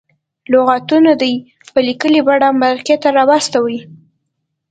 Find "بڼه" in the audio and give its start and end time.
2.27-2.49